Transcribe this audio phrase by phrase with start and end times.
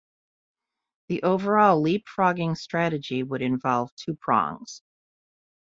[1.09, 4.81] The overall leapfrogging strategy would involve two prongs.